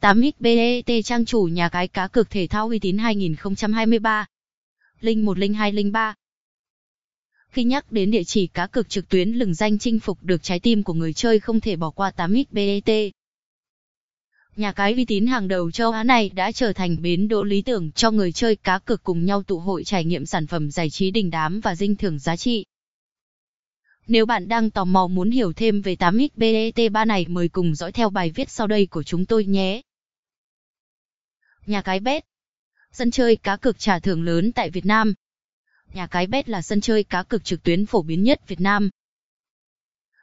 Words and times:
8XBET 0.00 1.02
trang 1.02 1.24
chủ 1.24 1.42
nhà 1.42 1.68
cái 1.68 1.88
cá 1.88 2.08
cược 2.08 2.30
thể 2.30 2.46
thao 2.46 2.68
uy 2.68 2.78
tín 2.78 2.98
2023. 2.98 4.26
Link 5.00 5.24
10203. 5.24 6.14
Khi 7.48 7.64
nhắc 7.64 7.92
đến 7.92 8.10
địa 8.10 8.24
chỉ 8.24 8.46
cá 8.46 8.66
cược 8.66 8.88
trực 8.88 9.08
tuyến, 9.08 9.30
lừng 9.32 9.54
danh 9.54 9.78
chinh 9.78 10.00
phục 10.00 10.18
được 10.22 10.42
trái 10.42 10.60
tim 10.60 10.82
của 10.82 10.94
người 10.94 11.12
chơi 11.12 11.40
không 11.40 11.60
thể 11.60 11.76
bỏ 11.76 11.90
qua 11.90 12.12
8XBET. 12.16 13.10
Nhà 14.56 14.72
cái 14.72 14.92
uy 14.94 15.04
tín 15.04 15.26
hàng 15.26 15.48
đầu 15.48 15.70
châu 15.70 15.90
Á 15.90 16.04
này 16.04 16.28
đã 16.28 16.52
trở 16.52 16.72
thành 16.72 17.02
bến 17.02 17.28
đỗ 17.28 17.42
lý 17.42 17.62
tưởng 17.62 17.92
cho 17.92 18.10
người 18.10 18.32
chơi 18.32 18.56
cá 18.56 18.78
cược 18.78 19.02
cùng 19.02 19.24
nhau 19.24 19.42
tụ 19.42 19.58
hội 19.58 19.84
trải 19.84 20.04
nghiệm 20.04 20.26
sản 20.26 20.46
phẩm 20.46 20.70
giải 20.70 20.90
trí 20.90 21.10
đình 21.10 21.30
đám 21.30 21.60
và 21.60 21.74
dinh 21.74 21.96
thưởng 21.96 22.18
giá 22.18 22.36
trị. 22.36 22.64
Nếu 24.06 24.26
bạn 24.26 24.48
đang 24.48 24.70
tò 24.70 24.84
mò 24.84 25.06
muốn 25.06 25.30
hiểu 25.30 25.52
thêm 25.52 25.82
về 25.82 25.94
8XBET3 25.94 27.06
này 27.06 27.26
mời 27.28 27.48
cùng 27.48 27.74
dõi 27.74 27.92
theo 27.92 28.10
bài 28.10 28.30
viết 28.30 28.50
sau 28.50 28.66
đây 28.66 28.86
của 28.86 29.02
chúng 29.02 29.26
tôi 29.26 29.44
nhé. 29.44 29.82
Nhà 31.66 31.82
cái 31.82 32.00
bet 32.00 32.24
Sân 32.92 33.10
chơi 33.10 33.36
cá 33.36 33.56
cược 33.56 33.78
trả 33.78 33.98
thưởng 33.98 34.24
lớn 34.24 34.52
tại 34.52 34.70
Việt 34.70 34.86
Nam 34.86 35.14
Nhà 35.94 36.06
cái 36.06 36.26
bet 36.26 36.48
là 36.48 36.62
sân 36.62 36.80
chơi 36.80 37.04
cá 37.04 37.22
cược 37.22 37.44
trực 37.44 37.62
tuyến 37.62 37.86
phổ 37.86 38.02
biến 38.02 38.22
nhất 38.22 38.48
Việt 38.48 38.60
Nam. 38.60 38.90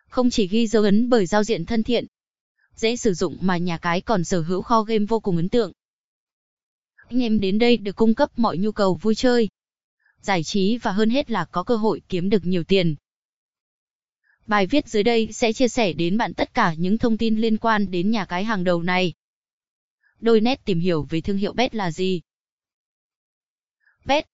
Không 0.09 0.29
chỉ 0.29 0.47
ghi 0.47 0.67
dấu 0.67 0.83
ấn 0.83 1.09
bởi 1.09 1.25
giao 1.25 1.43
diện 1.43 1.65
thân 1.65 1.83
thiện, 1.83 2.05
dễ 2.75 2.95
sử 2.95 3.13
dụng 3.13 3.37
mà 3.41 3.57
nhà 3.57 3.77
cái 3.77 4.01
còn 4.01 4.23
sở 4.23 4.41
hữu 4.41 4.61
kho 4.61 4.83
game 4.83 5.05
vô 5.05 5.19
cùng 5.19 5.37
ấn 5.37 5.49
tượng. 5.49 5.71
Anh 6.95 7.23
em 7.23 7.39
đến 7.39 7.59
đây 7.59 7.77
được 7.77 7.95
cung 7.95 8.13
cấp 8.13 8.39
mọi 8.39 8.57
nhu 8.57 8.71
cầu 8.71 8.95
vui 8.95 9.15
chơi, 9.15 9.49
giải 10.21 10.43
trí 10.43 10.77
và 10.77 10.91
hơn 10.91 11.09
hết 11.09 11.31
là 11.31 11.45
có 11.45 11.63
cơ 11.63 11.75
hội 11.75 12.01
kiếm 12.09 12.29
được 12.29 12.45
nhiều 12.45 12.63
tiền. 12.63 12.95
Bài 14.45 14.67
viết 14.67 14.87
dưới 14.87 15.03
đây 15.03 15.29
sẽ 15.31 15.53
chia 15.53 15.67
sẻ 15.67 15.93
đến 15.93 16.17
bạn 16.17 16.33
tất 16.33 16.53
cả 16.53 16.73
những 16.73 16.97
thông 16.97 17.17
tin 17.17 17.35
liên 17.35 17.57
quan 17.57 17.91
đến 17.91 18.11
nhà 18.11 18.25
cái 18.25 18.43
hàng 18.43 18.63
đầu 18.63 18.83
này. 18.83 19.13
Đôi 20.19 20.41
nét 20.41 20.65
tìm 20.65 20.79
hiểu 20.79 21.07
về 21.09 21.21
thương 21.21 21.37
hiệu 21.37 21.53
Bet 21.53 21.75
là 21.75 21.91
gì? 21.91 22.21
Bet 24.05 24.25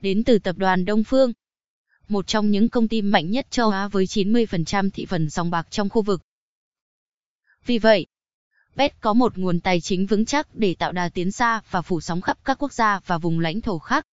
đến 0.00 0.24
từ 0.24 0.38
tập 0.38 0.58
đoàn 0.58 0.84
Đông 0.84 1.04
Phương, 1.04 1.32
một 2.08 2.26
trong 2.26 2.50
những 2.50 2.68
công 2.68 2.88
ty 2.88 3.02
mạnh 3.02 3.30
nhất 3.30 3.46
châu 3.50 3.70
Á 3.70 3.88
với 3.88 4.04
90% 4.04 4.90
thị 4.90 5.06
phần 5.06 5.30
sòng 5.30 5.50
bạc 5.50 5.66
trong 5.70 5.88
khu 5.88 6.02
vực. 6.02 6.22
Vì 7.66 7.78
vậy, 7.78 8.06
Bet 8.76 9.00
có 9.00 9.14
một 9.14 9.38
nguồn 9.38 9.60
tài 9.60 9.80
chính 9.80 10.06
vững 10.06 10.24
chắc 10.24 10.54
để 10.54 10.74
tạo 10.74 10.92
đà 10.92 11.08
tiến 11.08 11.32
xa 11.32 11.60
và 11.70 11.82
phủ 11.82 12.00
sóng 12.00 12.20
khắp 12.20 12.38
các 12.44 12.58
quốc 12.58 12.72
gia 12.72 13.00
và 13.06 13.18
vùng 13.18 13.40
lãnh 13.40 13.60
thổ 13.60 13.78
khác. 13.78 14.06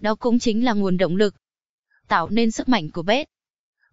Đó 0.00 0.14
cũng 0.14 0.38
chính 0.38 0.64
là 0.64 0.72
nguồn 0.72 0.96
động 0.96 1.16
lực, 1.16 1.34
tạo 2.08 2.28
nên 2.28 2.50
sức 2.50 2.68
mạnh 2.68 2.90
của 2.90 3.02
Bet, 3.02 3.28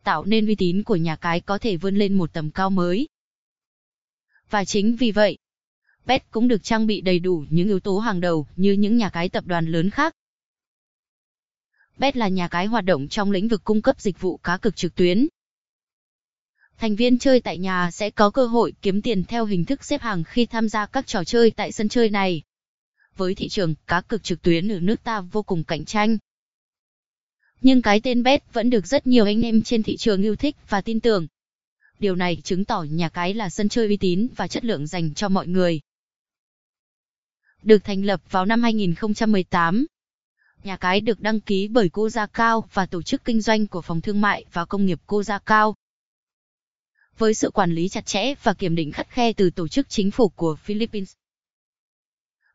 tạo 0.03 0.25
nên 0.25 0.47
uy 0.47 0.55
tín 0.55 0.83
của 0.83 0.95
nhà 0.95 1.15
cái 1.15 1.41
có 1.41 1.57
thể 1.57 1.77
vươn 1.77 1.95
lên 1.95 2.13
một 2.13 2.33
tầm 2.33 2.51
cao 2.51 2.69
mới. 2.69 3.07
Và 4.49 4.65
chính 4.65 4.95
vì 4.95 5.11
vậy, 5.11 5.37
Bet 6.05 6.31
cũng 6.31 6.47
được 6.47 6.63
trang 6.63 6.87
bị 6.87 7.01
đầy 7.01 7.19
đủ 7.19 7.45
những 7.49 7.67
yếu 7.67 7.79
tố 7.79 7.97
hàng 7.97 8.21
đầu 8.21 8.47
như 8.55 8.73
những 8.73 8.97
nhà 8.97 9.09
cái 9.09 9.29
tập 9.29 9.43
đoàn 9.47 9.65
lớn 9.65 9.89
khác. 9.89 10.13
Bet 11.97 12.17
là 12.17 12.27
nhà 12.27 12.47
cái 12.47 12.65
hoạt 12.65 12.85
động 12.85 13.07
trong 13.07 13.31
lĩnh 13.31 13.47
vực 13.47 13.63
cung 13.63 13.81
cấp 13.81 14.01
dịch 14.01 14.21
vụ 14.21 14.37
cá 14.37 14.57
cược 14.57 14.75
trực 14.75 14.95
tuyến. 14.95 15.27
Thành 16.77 16.95
viên 16.95 17.19
chơi 17.19 17.39
tại 17.39 17.57
nhà 17.57 17.91
sẽ 17.91 18.09
có 18.09 18.29
cơ 18.29 18.45
hội 18.45 18.73
kiếm 18.81 19.01
tiền 19.01 19.23
theo 19.23 19.45
hình 19.45 19.65
thức 19.65 19.85
xếp 19.85 20.01
hàng 20.01 20.23
khi 20.23 20.45
tham 20.45 20.69
gia 20.69 20.85
các 20.85 21.07
trò 21.07 21.23
chơi 21.23 21.51
tại 21.51 21.71
sân 21.71 21.89
chơi 21.89 22.09
này. 22.09 22.43
Với 23.15 23.35
thị 23.35 23.49
trường 23.49 23.75
cá 23.87 24.01
cược 24.01 24.23
trực 24.23 24.41
tuyến 24.41 24.71
ở 24.71 24.79
nước 24.79 25.03
ta 25.03 25.21
vô 25.21 25.43
cùng 25.43 25.63
cạnh 25.63 25.85
tranh. 25.85 26.17
Nhưng 27.61 27.81
cái 27.81 27.99
tên 27.99 28.23
Bet 28.23 28.53
vẫn 28.53 28.69
được 28.69 28.87
rất 28.87 29.07
nhiều 29.07 29.25
anh 29.25 29.45
em 29.45 29.61
trên 29.61 29.83
thị 29.83 29.97
trường 29.97 30.21
yêu 30.21 30.35
thích 30.35 30.55
và 30.69 30.81
tin 30.81 30.99
tưởng. 30.99 31.27
Điều 31.99 32.15
này 32.15 32.35
chứng 32.43 32.65
tỏ 32.65 32.83
nhà 32.89 33.09
cái 33.09 33.33
là 33.33 33.49
sân 33.49 33.69
chơi 33.69 33.87
uy 33.87 33.97
tín 33.97 34.27
và 34.35 34.47
chất 34.47 34.65
lượng 34.65 34.87
dành 34.87 35.13
cho 35.13 35.29
mọi 35.29 35.47
người. 35.47 35.81
Được 37.63 37.83
thành 37.83 38.05
lập 38.05 38.21
vào 38.29 38.45
năm 38.45 38.63
2018, 38.63 39.85
Nhà 40.63 40.77
cái 40.77 41.01
được 41.01 41.19
đăng 41.19 41.39
ký 41.39 41.67
bởi 41.67 41.89
Cô 41.89 42.09
Gia 42.09 42.25
Cao 42.25 42.69
và 42.73 42.85
tổ 42.85 43.01
chức 43.01 43.25
kinh 43.25 43.41
doanh 43.41 43.67
của 43.67 43.81
Phòng 43.81 44.01
Thương 44.01 44.21
mại 44.21 44.45
và 44.53 44.65
Công 44.65 44.85
nghiệp 44.85 44.99
Cô 45.07 45.23
Gia 45.23 45.39
Cao. 45.39 45.75
Với 47.17 47.33
sự 47.33 47.51
quản 47.51 47.71
lý 47.71 47.89
chặt 47.89 48.05
chẽ 48.05 48.33
và 48.43 48.53
kiểm 48.53 48.75
định 48.75 48.91
khắt 48.91 49.09
khe 49.09 49.33
từ 49.33 49.49
tổ 49.49 49.67
chức 49.67 49.89
chính 49.89 50.11
phủ 50.11 50.29
của 50.29 50.55
Philippines. 50.55 51.13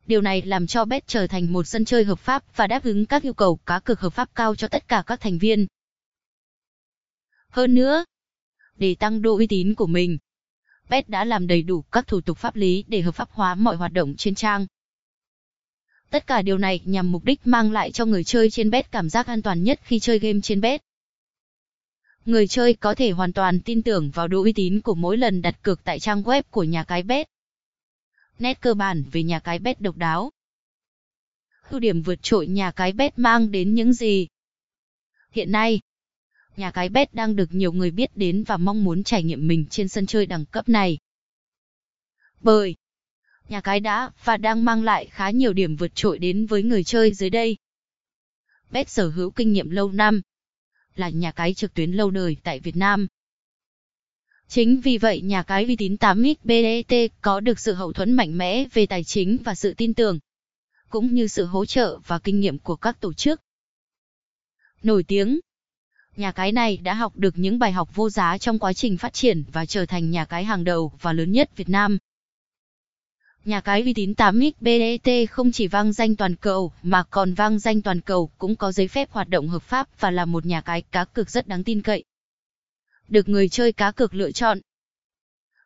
Điều 0.07 0.21
này 0.21 0.43
làm 0.43 0.67
cho 0.67 0.85
Bet 0.85 1.07
trở 1.07 1.27
thành 1.27 1.53
một 1.53 1.65
sân 1.67 1.85
chơi 1.85 2.05
hợp 2.05 2.19
pháp 2.19 2.57
và 2.57 2.67
đáp 2.67 2.85
ứng 2.85 3.07
các 3.07 3.23
yêu 3.23 3.35
cầu 3.35 3.59
cá 3.67 3.79
cược 3.79 4.01
hợp 4.01 4.11
pháp 4.11 4.29
cao 4.35 4.55
cho 4.55 4.69
tất 4.69 4.89
cả 4.89 5.03
các 5.07 5.21
thành 5.21 5.39
viên. 5.39 5.67
Hơn 7.49 7.75
nữa, 7.75 8.05
để 8.77 8.95
tăng 8.95 9.23
độ 9.23 9.37
uy 9.37 9.47
tín 9.47 9.75
của 9.75 9.87
mình, 9.87 10.19
Bet 10.89 11.09
đã 11.09 11.25
làm 11.25 11.47
đầy 11.47 11.63
đủ 11.63 11.83
các 11.83 12.07
thủ 12.07 12.21
tục 12.21 12.39
pháp 12.39 12.57
lý 12.57 12.85
để 12.89 13.01
hợp 13.01 13.13
pháp 13.13 13.31
hóa 13.31 13.55
mọi 13.55 13.77
hoạt 13.77 13.93
động 13.93 14.15
trên 14.17 14.35
trang. 14.35 14.67
Tất 16.11 16.27
cả 16.27 16.43
điều 16.43 16.59
này 16.59 16.81
nhằm 16.85 17.13
mục 17.13 17.25
đích 17.25 17.47
mang 17.47 17.73
lại 17.73 17.91
cho 17.93 18.05
người 18.05 18.25
chơi 18.25 18.51
trên 18.51 18.71
bet 18.71 18.93
cảm 18.93 19.09
giác 19.09 19.27
an 19.27 19.43
toàn 19.43 19.63
nhất 19.63 19.81
khi 19.83 19.99
chơi 19.99 20.19
game 20.19 20.41
trên 20.43 20.61
bet. 20.61 20.83
Người 22.25 22.47
chơi 22.47 22.75
có 22.75 22.95
thể 22.95 23.11
hoàn 23.11 23.33
toàn 23.33 23.61
tin 23.61 23.83
tưởng 23.83 24.11
vào 24.11 24.29
độ 24.29 24.43
uy 24.43 24.53
tín 24.53 24.81
của 24.81 24.95
mỗi 24.95 25.17
lần 25.17 25.43
đặt 25.43 25.63
cược 25.63 25.85
tại 25.85 26.01
trang 26.01 26.23
web 26.23 26.43
của 26.51 26.65
nhà 26.65 26.85
cái 26.85 27.03
bet. 27.03 27.27
Nét 28.39 28.61
cơ 28.61 28.75
bản 28.75 29.05
về 29.13 29.23
nhà 29.23 29.41
cái 29.41 29.59
bet 29.59 29.81
độc 29.81 29.97
đáo. 29.97 30.31
Ưu 31.71 31.81
điểm 31.81 32.03
vượt 32.03 32.23
trội 32.23 32.47
nhà 32.47 32.71
cái 32.71 32.93
bet 32.93 33.19
mang 33.19 33.51
đến 33.51 33.75
những 33.75 33.93
gì? 33.93 34.29
Hiện 35.31 35.53
nay, 35.53 35.81
nhà 36.57 36.71
cái 36.71 36.89
bet 36.89 37.15
đang 37.15 37.37
được 37.37 37.49
nhiều 37.55 37.73
người 37.73 37.91
biết 37.91 38.17
đến 38.17 38.45
và 38.45 38.57
mong 38.57 38.85
muốn 38.85 39.05
trải 39.05 39.23
nghiệm 39.23 39.47
mình 39.47 39.67
trên 39.71 39.89
sân 39.89 40.07
chơi 40.07 40.27
đẳng 40.27 40.47
cấp 40.47 40.69
này. 40.69 40.99
Bởi 42.41 42.77
nhà 43.49 43.61
cái 43.61 43.81
đã 43.81 44.11
và 44.25 44.37
đang 44.37 44.65
mang 44.65 44.83
lại 44.83 45.07
khá 45.07 45.31
nhiều 45.31 45.53
điểm 45.53 45.77
vượt 45.77 45.95
trội 45.95 46.19
đến 46.19 46.47
với 46.47 46.63
người 46.63 46.85
chơi 46.85 47.15
dưới 47.15 47.31
đây. 47.31 47.57
Bet 48.71 48.89
sở 48.89 49.09
hữu 49.09 49.31
kinh 49.31 49.53
nghiệm 49.53 49.71
lâu 49.71 49.93
năm, 49.93 50.21
là 50.95 51.09
nhà 51.09 51.33
cái 51.33 51.55
trực 51.55 51.75
tuyến 51.75 51.93
lâu 51.93 52.11
đời 52.11 52.37
tại 52.43 52.61
Việt 52.61 52.77
Nam. 52.77 53.07
Chính 54.55 54.81
vì 54.81 54.99
vậy 54.99 55.21
nhà 55.21 55.43
cái 55.43 55.65
uy 55.65 55.77
tín 55.77 55.97
8X 56.01 56.35
BDT 56.45 57.15
có 57.21 57.41
được 57.41 57.61
sự 57.61 57.73
hậu 57.73 57.93
thuẫn 57.93 58.13
mạnh 58.13 58.39
mẽ 58.39 58.65
về 58.73 58.87
tài 58.87 59.05
chính 59.05 59.39
và 59.45 59.55
sự 59.55 59.75
tin 59.75 59.95
tưởng, 59.95 60.19
cũng 60.89 61.15
như 61.15 61.27
sự 61.27 61.45
hỗ 61.45 61.65
trợ 61.65 61.99
và 62.07 62.19
kinh 62.19 62.41
nghiệm 62.41 62.59
của 62.59 62.77
các 62.77 63.01
tổ 63.01 63.13
chức. 63.13 63.41
Nổi 64.83 65.03
tiếng 65.03 65.41
Nhà 66.17 66.33
cái 66.33 66.53
này 66.53 66.77
đã 66.77 66.95
học 66.95 67.17
được 67.17 67.35
những 67.39 67.59
bài 67.59 67.73
học 67.73 67.95
vô 67.95 68.11
giá 68.11 68.39
trong 68.39 68.59
quá 68.59 68.73
trình 68.73 68.99
phát 68.99 69.13
triển 69.13 69.45
và 69.53 69.67
trở 69.67 69.87
thành 69.87 70.11
nhà 70.11 70.25
cái 70.25 70.45
hàng 70.45 70.65
đầu 70.65 70.93
và 71.01 71.13
lớn 71.13 71.33
nhất 71.33 71.57
Việt 71.57 71.69
Nam. 71.69 71.99
Nhà 73.45 73.61
cái 73.61 73.83
uy 73.83 73.95
tín 73.95 74.13
8X 74.13 74.53
BDT 74.61 75.33
không 75.33 75.53
chỉ 75.53 75.67
vang 75.67 75.93
danh 75.93 76.17
toàn 76.17 76.37
cầu, 76.37 76.73
mà 76.83 77.03
còn 77.11 77.35
vang 77.35 77.59
danh 77.59 77.83
toàn 77.83 78.01
cầu, 78.01 78.31
cũng 78.39 78.57
có 78.57 78.73
giấy 78.73 78.89
phép 78.89 79.11
hoạt 79.11 79.29
động 79.29 79.49
hợp 79.49 79.63
pháp 79.63 79.89
và 80.01 80.11
là 80.11 80.25
một 80.25 80.47
nhà 80.47 80.61
cái 80.61 80.83
cá 80.83 81.05
cược 81.05 81.31
rất 81.31 81.49
đáng 81.49 81.65
tin 81.65 81.83
cậy. 81.83 82.05
Được 83.13 83.29
người 83.29 83.49
chơi 83.49 83.73
cá 83.73 83.91
cược 83.91 84.15
lựa 84.15 84.33
chọn. 84.33 84.59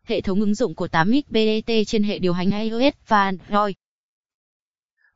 Hệ 0.04 0.20
thống 0.20 0.40
ứng 0.40 0.54
dụng 0.54 0.74
của 0.74 0.86
8X 0.86 1.84
trên 1.84 2.02
hệ 2.02 2.18
điều 2.18 2.32
hành 2.32 2.50
iOS 2.50 2.94
và 3.06 3.22
Android. 3.24 3.74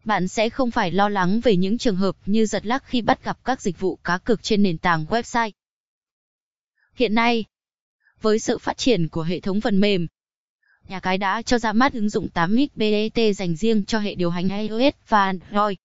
Bạn 0.05 0.29
sẽ 0.29 0.51
không 0.51 0.71
phải 0.71 0.91
lo 0.91 1.09
lắng 1.09 1.41
về 1.41 1.57
những 1.57 1.79
trường 1.79 1.97
hợp 1.97 2.17
như 2.27 2.47
giật 2.47 2.67
lắc 2.67 2.85
khi 2.87 3.03
bắt 3.03 3.25
gặp 3.25 3.39
các 3.45 3.61
dịch 3.61 3.81
vụ 3.81 3.99
cá 4.05 4.19
cược 4.19 4.43
trên 4.43 4.63
nền 4.63 4.79
tảng 4.79 5.05
website. 5.05 5.51
Hiện 6.95 7.15
nay, 7.15 7.45
với 8.21 8.39
sự 8.39 8.59
phát 8.59 8.79
triển 8.79 9.09
của 9.09 9.23
hệ 9.23 9.41
thống 9.41 9.61
phần 9.61 9.81
mềm, 9.81 10.07
nhà 10.89 11.01
cái 11.01 11.19
đã 11.19 11.43
cho 11.43 11.59
ra 11.59 11.73
mắt 11.73 11.93
ứng 11.93 12.09
dụng 12.09 12.29
8X 12.35 13.33
dành 13.33 13.57
riêng 13.57 13.85
cho 13.85 13.99
hệ 13.99 14.15
điều 14.15 14.31
hành 14.31 14.49
iOS 14.49 14.95
và 15.09 15.25
Android. 15.25 15.77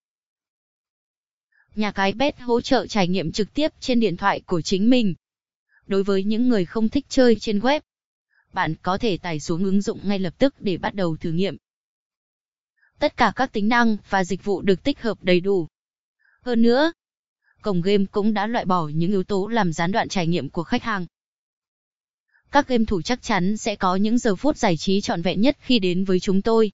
Nhà 1.74 1.92
cái 1.92 2.12
Bet 2.12 2.40
hỗ 2.40 2.60
trợ 2.60 2.86
trải 2.86 3.08
nghiệm 3.08 3.32
trực 3.32 3.54
tiếp 3.54 3.68
trên 3.80 4.00
điện 4.00 4.16
thoại 4.16 4.40
của 4.46 4.60
chính 4.60 4.90
mình. 4.90 5.14
Đối 5.86 6.02
với 6.02 6.24
những 6.24 6.48
người 6.48 6.64
không 6.64 6.88
thích 6.88 7.06
chơi 7.08 7.36
trên 7.40 7.58
web, 7.58 7.80
bạn 8.52 8.74
có 8.82 8.98
thể 8.98 9.16
tải 9.16 9.40
xuống 9.40 9.64
ứng 9.64 9.82
dụng 9.82 10.00
ngay 10.02 10.18
lập 10.18 10.34
tức 10.38 10.54
để 10.60 10.76
bắt 10.78 10.94
đầu 10.94 11.16
thử 11.16 11.32
nghiệm. 11.32 11.56
Tất 12.98 13.16
cả 13.16 13.32
các 13.36 13.52
tính 13.52 13.68
năng 13.68 13.96
và 14.10 14.24
dịch 14.24 14.44
vụ 14.44 14.62
được 14.62 14.82
tích 14.82 15.02
hợp 15.02 15.18
đầy 15.22 15.40
đủ. 15.40 15.68
Hơn 16.42 16.62
nữa, 16.62 16.92
cổng 17.62 17.82
game 17.82 18.04
cũng 18.10 18.34
đã 18.34 18.46
loại 18.46 18.64
bỏ 18.64 18.88
những 18.88 19.10
yếu 19.10 19.24
tố 19.24 19.46
làm 19.46 19.72
gián 19.72 19.92
đoạn 19.92 20.08
trải 20.08 20.26
nghiệm 20.26 20.50
của 20.50 20.64
khách 20.64 20.82
hàng 20.82 21.06
các 22.56 22.68
game 22.68 22.84
thủ 22.84 23.02
chắc 23.02 23.22
chắn 23.22 23.56
sẽ 23.56 23.76
có 23.76 23.96
những 23.96 24.18
giờ 24.18 24.36
phút 24.36 24.56
giải 24.56 24.76
trí 24.76 25.00
trọn 25.00 25.22
vẹn 25.22 25.40
nhất 25.40 25.56
khi 25.60 25.78
đến 25.78 26.04
với 26.04 26.20
chúng 26.20 26.42
tôi. 26.42 26.72